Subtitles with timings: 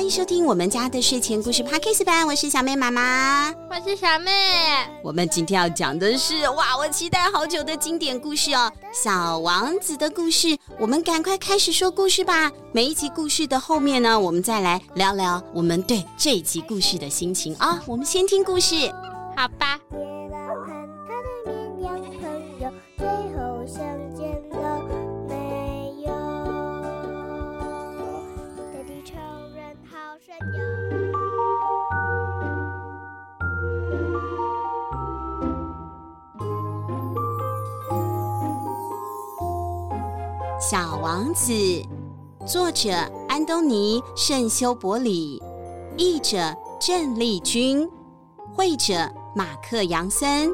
[0.00, 4.30] 欢迎收听我们家的睡前故事 Podcast 版，我是小妹妈妈，我是小妹。
[5.04, 8.72] 我们今天要讲的是哇，我期待好久的经典故事哦，
[9.04, 10.56] 《小王子》的故事。
[10.78, 12.50] 我们赶快开始说故事吧。
[12.72, 17.80] 每一集故事的后面呢，我们再来聊聊我们对这一集故事的心情啊、哦。
[17.84, 18.90] 我们先听故事，
[19.36, 19.78] 好吧。
[40.70, 41.52] 小王子，
[42.46, 42.90] 作者
[43.28, 45.42] 安东尼·圣修伯里，
[45.96, 47.90] 译者郑丽君，
[48.54, 50.48] 绘者马克·杨森，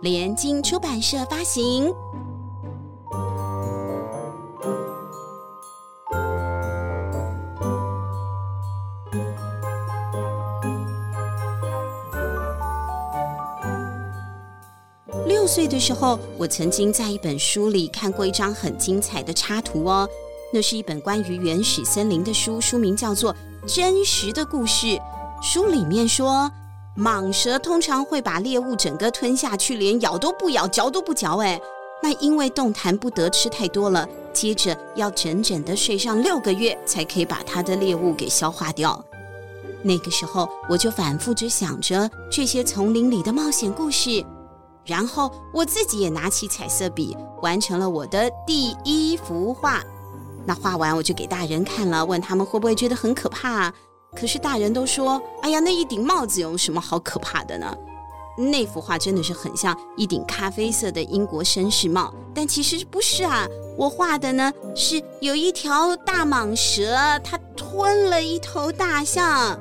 [0.00, 1.92] 联经出版社发行。
[15.52, 20.08] 岁的时候，我曾经在一本书里看过一张很精彩的插图哦。
[20.50, 23.34] 那是一本关于原始森林的书，书名叫做
[23.66, 24.86] 《真实的故事》。
[25.42, 26.50] 书里面说，
[26.96, 31.36] 蟒蛇通常会把猎物整个吞下去，连咬都不咬，嚼都不嚼。
[31.42, 31.60] 哎，
[32.02, 39.04] 那因为动弹不得，吃太多了，接着要整整的睡上六个月，才可以把它的猎物给消化掉。
[39.82, 44.24] 那个时候，我就反复着想着这些丛林里的冒险故事。
[44.84, 49.82] 然后我自己也拿起彩色笔，完成了我的第一幅画。
[50.44, 53.72] 那画完我就给大人看了，问他们会不会觉得很可怕？
[54.14, 57.74] 可是大人都说：“哎呀，那一顶帽子有什么好可怕的呢？”
[58.36, 63.46] 那幅画真的是很像一顶咖啡色的英国绅士帽，但其实不是啊。
[63.76, 69.58] 我画的呢是有一条大蟒蛇，它吞了一头大象。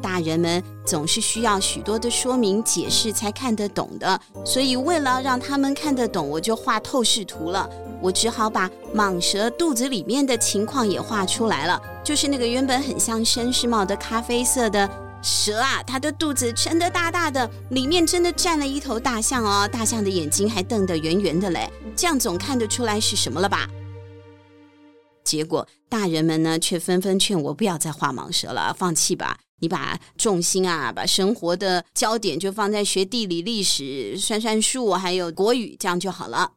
[0.00, 7.68] 大人们总是需要许多的说明解释才看得懂的，所以为了让他们看得懂，我就画透视图了。
[8.02, 14.88] 我只好把蟒蛇肚子里面的情况也画出来了，就是那个原本很像绅士帽的咖啡色的
[15.22, 23.66] 蛇啊，它的肚子撑得大大的，里面真的站了一头大象哦，大象的眼睛还瞪得圆圆的嘞，这样总看得出来是什么了吧？
[25.24, 29.40] 结果大人们呢，却纷纷劝我不要再画蟒蛇了，放弃吧。
[29.60, 36.52] 你把重心啊，把生活的焦点就放在学地理、历史、算算术，还有国语，这样就好了。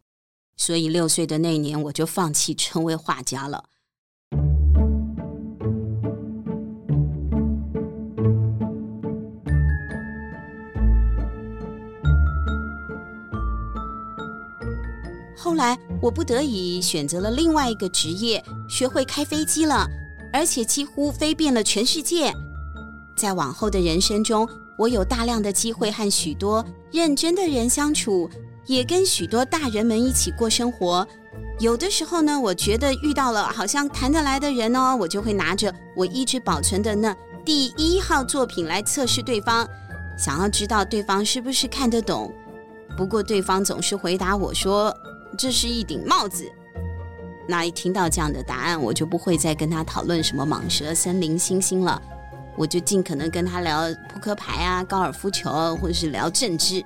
[0.57, 3.65] 所以六岁的那年，我就放弃成为画家了。
[15.37, 19.87] 后来，我不得已选择了另外一个职业，学会开飞机了，
[20.33, 22.33] 而且几乎飞遍了全世界。
[23.15, 24.49] 在往后的人生中，
[24.79, 28.27] 我有大量的机会和许多认真的人相处，
[28.65, 31.07] 也跟许多大人们一起过生活。
[31.59, 37.15] 有的时候呢，我觉得遇到了好像谈得来的人哦，我就会拿着我一直保存的那
[37.45, 39.67] 第一号作品来测试对方，
[40.17, 42.33] 想要知道对方是不是看得懂。
[42.95, 44.95] 不过对方总是回答我说
[45.37, 46.51] ：“这是一顶帽子。”
[47.47, 52.01] 那一听到这样的答案，我就不会再跟他讨论什么蟒蛇、森林、星星了。
[52.57, 56.83] 我就尽可能跟他聊扑克牌啊、高尔夫球，或者是聊政治。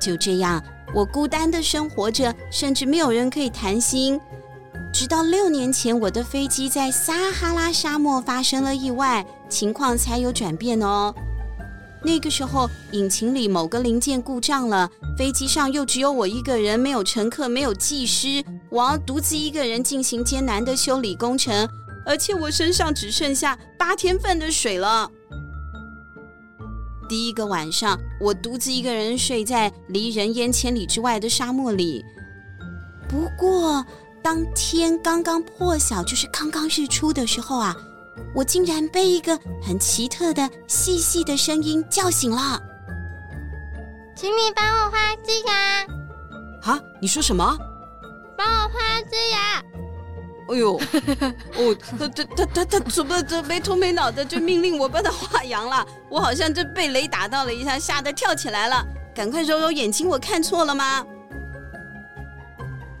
[0.00, 0.60] 就这样，
[0.92, 4.20] 我孤单的生活着，甚至没有人可以谈心。
[4.92, 11.14] 直到六年前，我的飞机在撒哈拉沙漠发生了意外，情况才有转变哦。
[12.04, 21.68] 那个时候，引擎里某个零件故障了，飞机上又只有我一个人，没有乘客，没有技师，我要独自一个人进行艰难的修理工程。
[22.06, 25.10] 而且我身上只剩下八天份的水了。
[27.08, 32.04] 第一个晚上，我独自一个人睡在离人烟千里之外的沙漠里。
[33.08, 33.84] 不过，
[34.22, 37.74] 当天刚刚破晓，就是刚刚日出的时候啊，
[38.34, 42.60] 我竟然被一个很奇特的细细的声音叫醒了。
[44.16, 46.72] 请你帮我画只牙。
[46.72, 46.80] 啊？
[47.00, 47.56] 你说什么？
[48.36, 49.62] 帮我画只牙。
[50.46, 55.86] 哎呦，哦，他他他他他怎么这没头没脑的就命令我帮他画羊了？
[56.10, 58.86] 我好像这被雷打到了一下，吓得跳起来了。
[59.14, 61.04] 赶快揉揉眼睛，我看错了吗？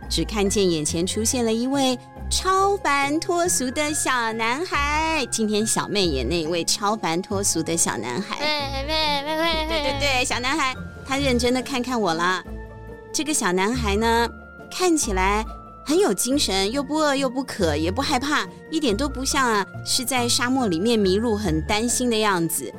[0.08, 1.98] 只看见眼前出现了一位
[2.30, 5.26] 超凡脱俗的小男孩。
[5.30, 8.38] 今天小妹演那一位超凡脱俗的小男孩。
[8.38, 10.74] 对对对对对，小男孩，
[11.06, 12.42] 他认真的看看我了。
[13.12, 14.28] 这个小男孩呢，
[14.70, 15.44] 看起来。
[15.86, 22.72] 很有精神，又不饿又不渴，也不害怕，一点都不像啊是在沙漠里面迷路，很担心的样子。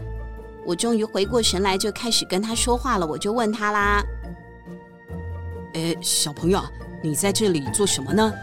[0.66, 3.06] 我终于回过神来，就开始跟他说话了。
[3.06, 4.04] 我就问他啦
[5.76, 6.60] ：“哎，小朋友，
[7.04, 8.34] 你在这里做什么呢？”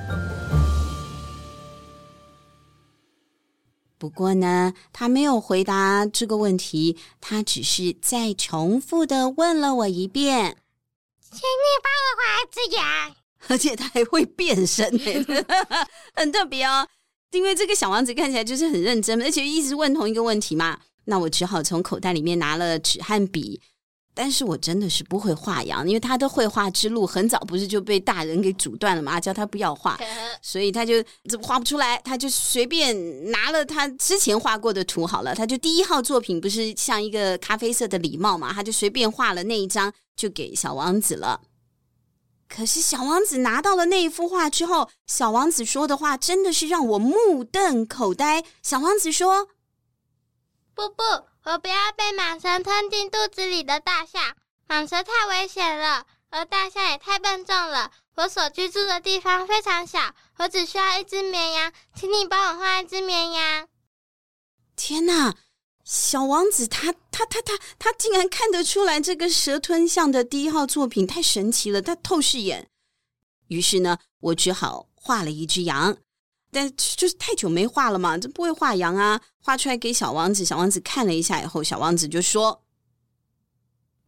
[4.02, 10.56] 不过呢，他没有回答这个问题，他只是再重复的问了我一遍
[11.22, 13.14] ：“请你帮我画一只羊。”
[13.46, 14.90] 而且他还会变身，
[16.16, 16.84] 很特别哦。
[17.31, 20.81] 因为这个小王子看起来就是很认真，而且一直问同一个问题嘛。
[21.04, 23.60] 那我只好从口袋里面拿了纸和笔。
[24.14, 29.99] 但是我真的是不会画羊，因为他的绘画之路很早不是就被大人给阻断了嘛，叫他不要画，
[30.43, 41.41] 所以他就怎么画不出来，他就随便拿了他之前画过的图好了，他就第一号作品不是像一个咖啡色的礼帽嘛，他就随便画了那一张，就给小王子了。
[42.49, 48.44] 可是小王子拿到了那一幅画之后，小王子说的话真的是让我目瞪口呆。
[48.62, 49.49] 小王子说
[50.76, 51.03] ：“不不。”
[51.44, 54.36] 我不要被蟒蛇吞进肚子里的大象，
[54.68, 57.90] 蟒蛇太危险了，而大象也太笨重了。
[58.14, 63.68] 我所居住的地方非常小，我只需要一只绵羊，请你帮我画一只绵羊。
[64.76, 65.34] 天哪，
[65.84, 72.68] 小王子他他他他他竟然看得出来这个蛇吞象的第一号作品，太神奇了，他透视眼。
[73.48, 75.96] 于是呢，我只好画了一只羊。
[76.52, 79.20] 但就是太久没画了嘛，这不会画羊啊！
[79.40, 82.62] 画出来给小王子，小王子看了一下以后，小王子就说：“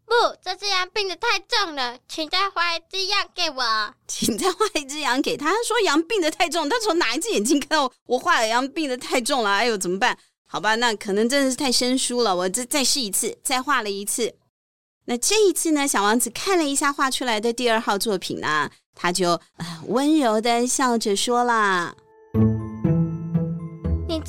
[0.05, 0.13] 不，
[0.45, 5.47] 这只羊病得太重了，请再画一只羊给我。”请再画一只羊给他。
[5.47, 9.51] 他说羊病得太重，他从哪一只眼睛看到我画了羊病得太重了？
[9.51, 10.17] 哎呦，怎么办？
[10.47, 12.37] 好吧，那可能真的是太生疏了。
[12.37, 14.37] 我再再试一次，再画了一次。
[15.07, 19.41] 那这一次呢，小王子看了一下画出来的第二号作品呢，他就
[19.87, 21.97] 温柔的笑着说了。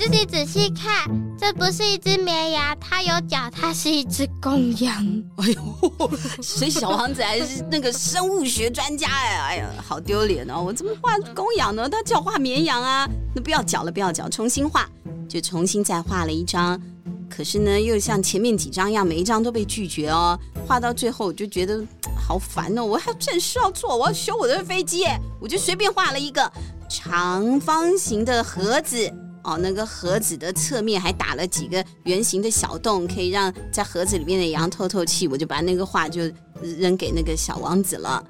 [0.06, 5.04] 自己仔细看，这不是一只绵羊，它有脚，它是一只公羊。
[5.38, 6.12] 哎呦，
[6.44, 10.62] 所以小王子还是那个生物学专家哎，哎呀，好丢脸哦！
[10.64, 11.90] 我怎么画公羊呢？
[11.90, 13.10] 他叫画绵羊啊！
[13.34, 14.88] 那不要脚了，不要脚，重新画，
[15.28, 16.80] 就重新再画了一张。
[17.28, 20.40] 可是呢，又像前面几张一样，每一张都被拒绝哦。
[20.68, 21.84] 画到最后，我就觉得
[22.16, 22.86] 好烦哦！
[22.86, 25.04] 我还有正事要做，我要修我的飞机，
[25.42, 26.52] 我就随便画了一个。
[26.88, 29.12] 长方形的盒子
[29.46, 35.28] 哦，那个盒子的侧面还打了几个圆形的小洞，可以让在盒子里面的羊透透气。
[35.28, 36.24] 我就把那个画就
[36.62, 38.24] 扔给那个小王子了。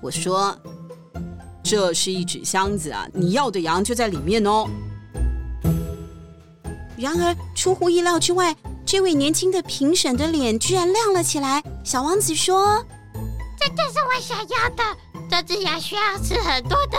[0.00, 0.56] 我说
[1.64, 4.68] ：“这是一纸箱子啊，你要的羊就在里面哦。”
[6.96, 8.54] 然而出乎意料之外，
[8.86, 11.60] 这位年轻的评审的脸居然亮了起来。
[11.82, 12.80] 小王子说
[13.58, 14.84] ：“这就是我想要的，
[15.28, 16.96] 这只羊需要吃很多的。”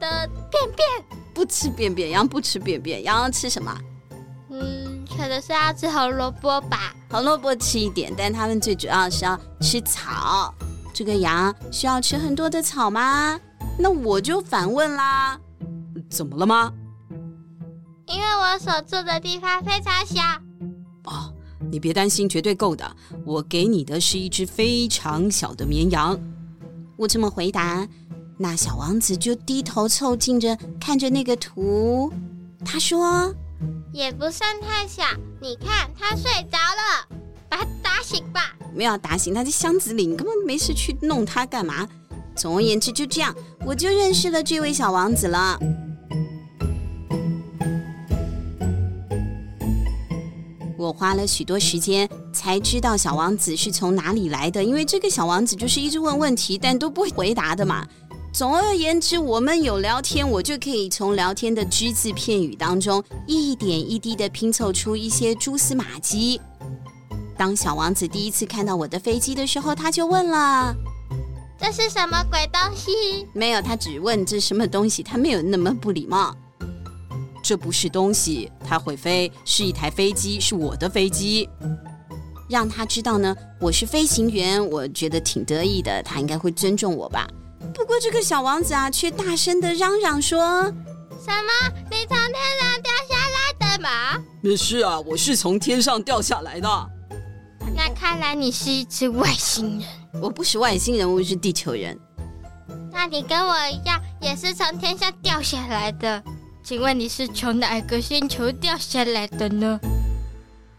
[0.00, 3.76] 的便便不吃便便，羊不吃便便，羊要吃什么？
[4.50, 6.94] 嗯，可能是要吃红萝卜吧。
[7.08, 10.54] 红萝卜吃一点，但他们最主要是要吃草。
[10.92, 13.38] 这个羊需要吃很多的草吗？
[13.78, 15.38] 那我就反问啦，
[16.10, 16.72] 怎么了吗？
[18.06, 20.20] 因为我所住的地方非常小。
[21.04, 21.32] 哦，
[21.70, 22.96] 你别担心，绝对够的。
[23.24, 26.18] 我给你的是一只非常小的绵羊。
[26.96, 27.86] 我这么回答。
[28.42, 32.10] 那小王子就低头凑近着看着那个图，
[32.64, 33.34] 他说
[33.92, 35.02] ：“也不算太小，
[35.42, 37.06] 你看他睡着了，
[37.50, 41.86] 把他打醒吧。”没有打醒，他在箱子里，你根本没事去弄他干嘛？
[42.34, 43.34] 总而言之，就这样，
[43.66, 45.58] 我就认识了这位小王子了。
[50.78, 57.86] 我花了许多时间才知道小王子是从哪里来的，因为这个小王子就是一直问问题，但都不会回答的嘛。
[58.32, 66.40] 总而言之，我们有聊天，我就可以从聊天的只字片语当中一点一滴的拼凑出一些蛛丝马迹。
[67.36, 70.74] 当小王子第一次看到我的飞机的时候，他就问了
[71.58, 76.34] ：“这是什么鬼东西？”没有，他只问这是什么东西，他没有那么不礼貌。
[77.42, 81.48] 这不是东西，它会飞，是一台飞机，是我的飞机。
[82.48, 87.28] 让他知道呢，我是飞行员，我觉得挺得意的，他应该会尊重我吧。
[87.74, 90.38] 不过这个小王子啊，却大声的嚷嚷说
[91.24, 91.52] ：“什么？
[91.90, 96.68] 你从天上掉下来的吗？”“没事啊，我是从天上掉下来的。
[97.74, 99.88] ”“那看来你是一只外星人。
[100.20, 101.98] ”“我不是外星人，我是地球人。
[102.92, 106.22] ”“那你跟我一样，也是从天上掉下来的？
[106.62, 109.80] 请问你是从哪个星球掉下来的呢？”“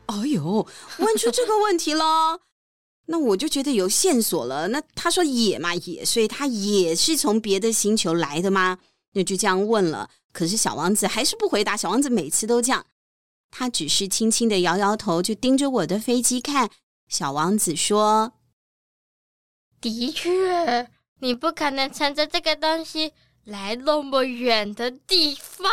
[0.08, 0.68] 哎呦，
[1.00, 2.40] 问出这个问题了。”
[3.12, 4.70] 那我就觉得有线索了。
[4.70, 8.80] 那他说也嘛也，所以他也是从别的星球来的吗？
[9.14, 10.10] 那就这样问了。
[10.32, 11.76] 可是小王子还是不回答。
[11.76, 12.86] 小王子每次都这样，
[13.52, 16.70] 他只是轻轻的摇摇头，就盯着我的飞机看。
[17.10, 18.32] 小王子说
[19.82, 20.88] ：“的确，
[21.20, 23.12] 你不可能乘着这个东西
[23.44, 25.70] 来那么远的地方。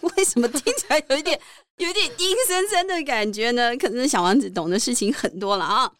[0.00, 1.38] 为什么听起来有一点
[1.76, 3.76] 有一点阴森森的感觉呢？
[3.76, 5.92] 可能小王子懂的事情很多了啊。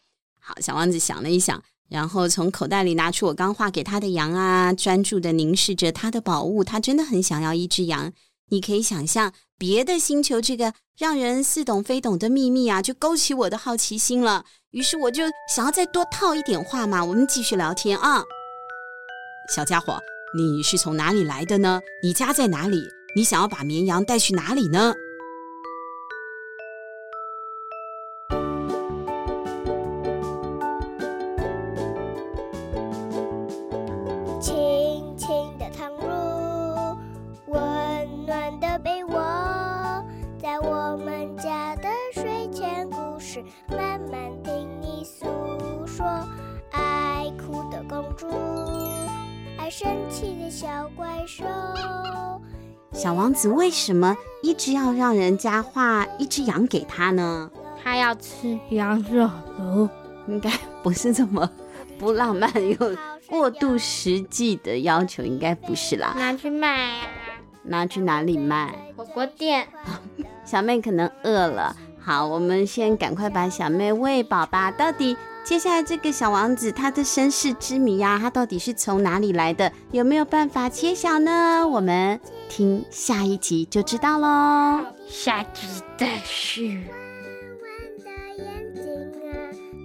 [0.47, 1.61] 好，小王子想了一想。”
[1.91, 6.63] 然后从口袋里拿出我刚画给他的羊啊，专注的凝视着他的宝物。
[6.63, 8.13] 他真的很想要一只羊。
[8.49, 14.45] 你可以想象，别的星球这个让人似懂非懂的秘密啊，就勾起我的好奇心了。
[14.71, 15.23] 于是我就
[15.53, 17.03] 想要再多套一点话嘛。
[17.03, 18.23] 我们继续聊天啊，
[19.53, 19.97] 小家伙，
[20.37, 21.81] 你是从哪里来的呢？
[22.03, 22.81] 你家在哪里？
[23.15, 24.93] 你想要把绵羊带去哪里呢？
[50.49, 51.45] 小怪兽。
[52.91, 57.51] 小王子为什么一直要让人家画一只羊给他呢？
[57.83, 59.29] 他要吃羊肉，
[60.27, 60.49] 应该
[60.81, 61.47] 不是这么
[61.99, 66.15] 不浪漫又过度实际的要求，应该不是啦。
[66.17, 67.01] 拿去卖，
[67.61, 68.73] 拿去哪里卖？
[68.95, 69.67] 火锅店。
[70.43, 74.71] 小妹可能饿了，好，我们先赶快把小妹喂饱吧。
[74.71, 75.15] 到底？
[75.47, 79.71] 接下来这个小王子他的身世之谜呀他到底是从哪里来的？
[79.91, 81.65] 有没有办法揭晓呢？
[81.65, 86.75] 我们听下一集就知道喽下集的是弯
[87.63, 87.71] 弯
[88.03, 88.83] 的眼睛
[89.23, 89.31] 啊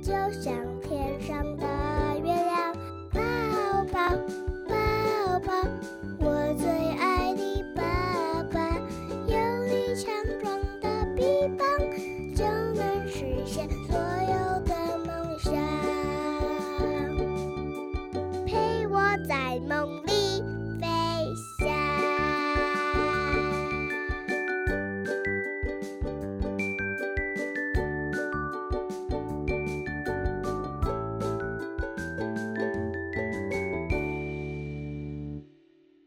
[0.03, 0.11] 就
[0.43, 1.65] 像天上的
[2.19, 2.75] 月亮